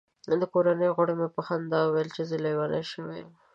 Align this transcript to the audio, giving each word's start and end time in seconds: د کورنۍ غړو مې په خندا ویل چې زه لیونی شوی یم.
د 0.41 0.43
کورنۍ 0.53 0.89
غړو 0.95 1.13
مې 1.19 1.27
په 1.35 1.41
خندا 1.47 1.79
ویل 1.87 2.09
چې 2.15 2.23
زه 2.29 2.35
لیونی 2.45 2.83
شوی 2.91 3.15
یم. 3.23 3.29